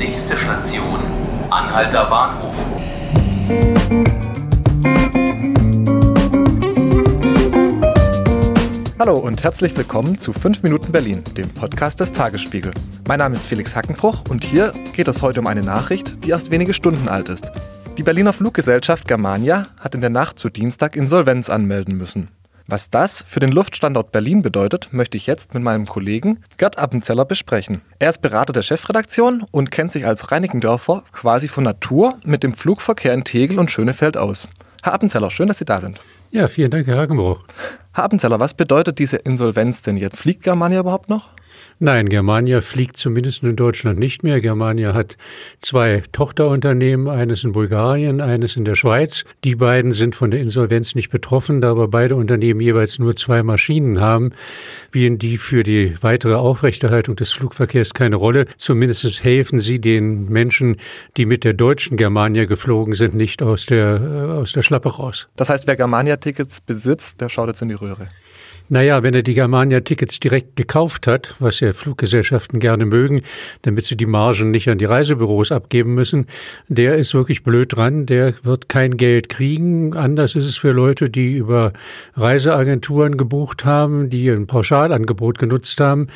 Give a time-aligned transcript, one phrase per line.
[0.00, 0.98] Nächste Station,
[1.50, 2.54] Anhalter Bahnhof.
[8.98, 12.72] Hallo und herzlich willkommen zu 5 Minuten Berlin, dem Podcast des Tagesspiegel.
[13.06, 16.50] Mein Name ist Felix Hackenbruch und hier geht es heute um eine Nachricht, die erst
[16.50, 17.52] wenige Stunden alt ist.
[17.98, 22.28] Die Berliner Fluggesellschaft Germania hat in der Nacht zu Dienstag Insolvenz anmelden müssen.
[22.72, 27.24] Was das für den Luftstandort Berlin bedeutet, möchte ich jetzt mit meinem Kollegen Gerd Appenzeller
[27.24, 27.80] besprechen.
[27.98, 32.54] Er ist Berater der Chefredaktion und kennt sich als Reinickendörfer quasi von Natur mit dem
[32.54, 34.46] Flugverkehr in Tegel und Schönefeld aus.
[34.84, 35.98] Herr Appenzeller, schön, dass Sie da sind.
[36.30, 37.42] Ja, vielen Dank, Herr Hagenbruch.
[37.92, 40.18] Herr Appenzeller, was bedeutet diese Insolvenz denn jetzt?
[40.18, 41.30] Fliegt Germania überhaupt noch?
[41.78, 44.40] Nein, Germania fliegt zumindest in Deutschland nicht mehr.
[44.40, 45.16] Germania hat
[45.60, 49.24] zwei Tochterunternehmen, eines in Bulgarien, eines in der Schweiz.
[49.44, 53.42] Die beiden sind von der Insolvenz nicht betroffen, da aber beide Unternehmen jeweils nur zwei
[53.42, 54.32] Maschinen haben,
[54.88, 58.46] spielen die für die weitere Aufrechterhaltung des Flugverkehrs keine Rolle.
[58.56, 60.76] Zumindest helfen sie den Menschen,
[61.16, 65.28] die mit der deutschen Germania geflogen sind, nicht aus der, äh, aus der Schlappe raus.
[65.36, 68.08] Das heißt, wer Germania-Tickets besitzt, der schaut jetzt in die Röhre.
[68.72, 73.22] Naja, wenn er die Germania-Tickets direkt gekauft hat, was ja Fluggesellschaften gerne mögen,
[73.62, 76.28] damit sie die Margen nicht an die Reisebüros abgeben müssen,
[76.68, 78.06] der ist wirklich blöd dran.
[78.06, 79.96] Der wird kein Geld kriegen.
[79.96, 81.72] Anders ist es für Leute, die über
[82.14, 86.06] Reiseagenturen gebucht haben, die ein Pauschalangebot genutzt haben.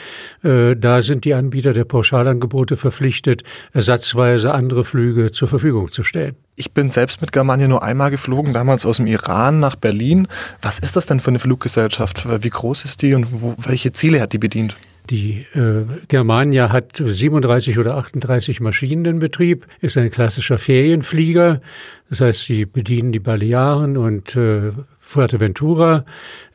[0.45, 6.37] Äh, da sind die Anbieter der Pauschalangebote verpflichtet, ersatzweise andere Flüge zur Verfügung zu stellen.
[6.57, 10.29] Ich bin selbst mit Germania nur einmal geflogen, damals aus dem Iran nach Berlin.
[10.63, 12.27] Was ist das denn für eine Fluggesellschaft?
[12.45, 14.77] Wie groß ist die und wo, welche Ziele hat die bedient?
[15.11, 21.61] Die äh, Germania hat 37 oder 38 Maschinen in Betrieb, ist ein klassischer Ferienflieger.
[22.09, 24.71] Das heißt, sie bedienen die Balearen und äh,
[25.15, 26.05] Fuerteventura,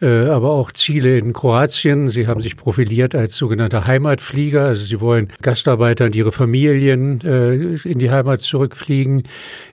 [0.02, 2.10] äh, aber auch Ziele in Kroatien.
[2.10, 4.66] Sie haben sich profiliert als sogenannter Heimatflieger.
[4.66, 9.24] Also sie wollen Gastarbeiter und ihre Familien äh, in die Heimat zurückfliegen.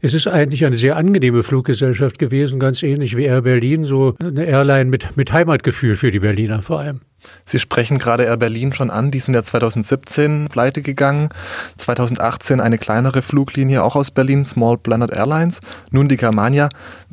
[0.02, 4.44] Es ist eigentlich eine sehr angenehme Fluggesellschaft gewesen, ganz ähnlich wie Air Berlin, so eine
[4.44, 7.00] Airline mit, mit Heimatgefühl für die Berliner vor allem.
[7.44, 9.10] Sie sprechen gerade Air Berlin schon an.
[9.10, 11.30] Die sind ja 2017 pleite gegangen.
[11.76, 15.60] 2018 eine kleinere Fluglinie auch aus Berlin, Small Planet Airlines.
[15.90, 16.68] Nun die Germania.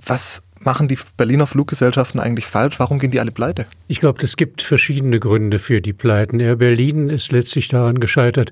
[0.06, 2.80] Was machen die Berliner Fluggesellschaften eigentlich falsch?
[2.80, 3.66] Warum gehen die alle pleite?
[3.88, 6.40] Ich glaube, es gibt verschiedene Gründe für die Pleiten.
[6.40, 8.52] Air Berlin ist letztlich daran gescheitert,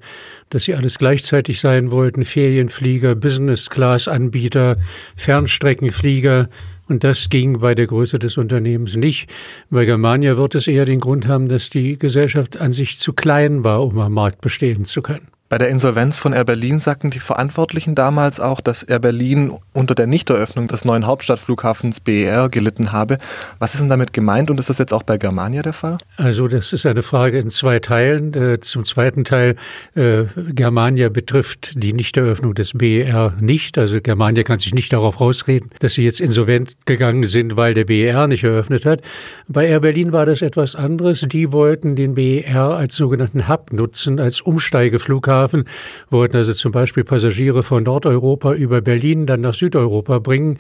[0.50, 2.26] dass sie alles gleichzeitig sein wollten.
[2.26, 4.78] Ferienflieger, Business-Class-Anbieter,
[5.16, 6.50] Fernstreckenflieger.
[6.88, 9.30] Und das ging bei der Größe des Unternehmens nicht.
[9.70, 13.64] Bei Germania wird es eher den Grund haben, dass die Gesellschaft an sich zu klein
[13.64, 15.31] war, um am Markt bestehen zu können.
[15.52, 19.96] Bei der Insolvenz von Air Berlin sagten die Verantwortlichen damals auch, dass Air Berlin unter
[19.96, 23.18] der Nichteröffnung des neuen Hauptstadtflughafens BER gelitten habe.
[23.60, 25.98] Was ist denn damit gemeint und ist das jetzt auch bei Germania der Fall?
[26.16, 28.34] Also das ist eine Frage in zwei Teilen.
[28.34, 29.58] Äh, zum zweiten Teil,
[29.94, 30.24] äh,
[30.54, 33.78] Germania betrifft die Nichteröffnung des BER nicht.
[33.78, 37.84] Also Germania kann sich nicht darauf rausreden, dass sie jetzt insolvent gegangen sind, weil der
[37.84, 39.02] BER nicht eröffnet hat.
[39.50, 41.26] Bei Air Berlin war das etwas anderes.
[41.28, 45.66] Die wollten den BER als sogenannten Hub nutzen, als Umsteigeflughafen Flughafen,
[46.10, 50.58] wollten also zum Beispiel Passagiere von Nordeuropa über Berlin dann nach Südeuropa bringen.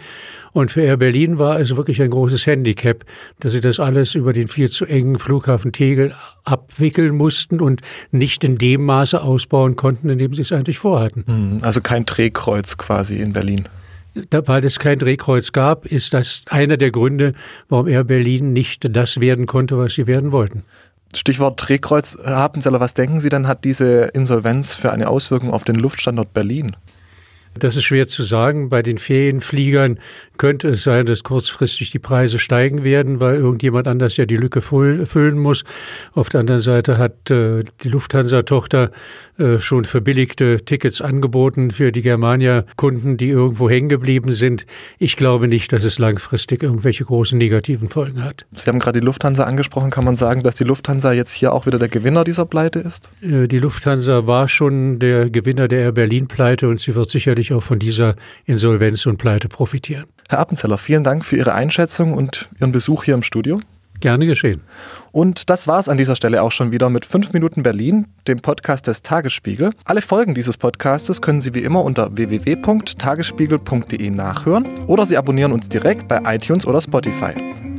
[0.53, 3.05] Und für Air Berlin war es wirklich ein großes Handicap,
[3.39, 7.81] dass sie das alles über den viel zu engen Flughafen Tegel abwickeln mussten und
[8.11, 11.23] nicht in dem Maße ausbauen konnten, in dem sie es eigentlich vorhatten.
[11.25, 13.67] Hm, also kein Drehkreuz quasi in Berlin.
[14.29, 17.33] Da, weil es kein Drehkreuz gab, ist das einer der Gründe,
[17.69, 20.65] warum Air Berlin nicht das werden konnte, was sie werden wollten.
[21.15, 25.63] Stichwort Drehkreuz, Herr Hapenzeller, was denken Sie denn, hat diese Insolvenz für eine Auswirkung auf
[25.63, 26.75] den Luftstandort Berlin?
[27.59, 28.69] Das ist schwer zu sagen.
[28.69, 29.99] Bei den Ferienfliegern
[30.37, 34.61] könnte es sein, dass kurzfristig die Preise steigen werden, weil irgendjemand anders ja die Lücke
[34.61, 35.63] füllen muss.
[36.13, 38.91] Auf der anderen Seite hat äh, die Lufthansa-Tochter
[39.37, 44.65] äh, schon verbilligte Tickets angeboten für die Germania-Kunden, die irgendwo hängen geblieben sind.
[44.97, 48.45] Ich glaube nicht, dass es langfristig irgendwelche großen negativen Folgen hat.
[48.53, 49.89] Sie haben gerade die Lufthansa angesprochen.
[49.89, 53.09] Kann man sagen, dass die Lufthansa jetzt hier auch wieder der Gewinner dieser Pleite ist?
[53.21, 57.63] Äh, die Lufthansa war schon der Gewinner der Air Berlin-Pleite und sie wird sicherlich auch
[57.63, 58.15] von dieser
[58.45, 60.05] Insolvenz und Pleite profitieren.
[60.29, 63.59] Herr Appenzeller, vielen Dank für Ihre Einschätzung und Ihren Besuch hier im Studio.
[64.01, 64.61] Gerne geschehen.
[65.11, 68.39] Und das war es an dieser Stelle auch schon wieder mit 5 Minuten Berlin, dem
[68.39, 69.71] Podcast des Tagesspiegel.
[69.85, 75.69] Alle Folgen dieses Podcastes können Sie wie immer unter www.tagesspiegel.de nachhören oder Sie abonnieren uns
[75.69, 77.33] direkt bei iTunes oder Spotify.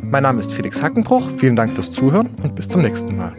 [0.05, 3.35] Mein Name ist Felix Hackenbruch, vielen Dank fürs Zuhören und bis zum nächsten Mal.